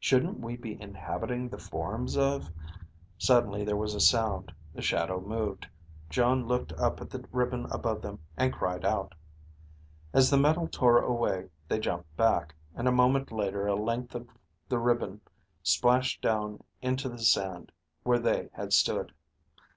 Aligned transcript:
"Shouldn't 0.00 0.40
we 0.40 0.56
be 0.56 0.76
inhabiting 0.82 1.48
the 1.48 1.58
forms 1.58 2.16
of...." 2.18 2.50
Suddenly 3.16 3.62
there 3.64 3.76
was 3.76 3.94
a 3.94 4.00
sound, 4.00 4.52
the 4.74 4.82
shadow 4.82 5.20
moved. 5.20 5.68
Jon 6.10 6.48
looked 6.48 6.72
up 6.72 7.00
at 7.00 7.10
the 7.10 7.24
ribbon 7.30 7.68
above 7.70 8.02
them 8.02 8.18
and 8.36 8.52
cried 8.52 8.84
out. 8.84 9.14
As 10.12 10.30
the 10.30 10.36
metal 10.36 10.66
tore 10.66 10.98
away, 11.00 11.50
they 11.68 11.78
jumped 11.78 12.16
back, 12.16 12.56
and 12.74 12.88
a 12.88 12.90
moment 12.90 13.30
later 13.30 13.68
a 13.68 13.76
length 13.76 14.16
of 14.16 14.26
the 14.68 14.80
ribbon 14.80 15.20
splashed 15.62 16.20
down 16.22 16.64
into 16.82 17.08
the 17.08 17.20
sand, 17.22 17.70
where 18.02 18.18
they 18.18 18.48
had 18.52 18.72
stood. 18.72 19.14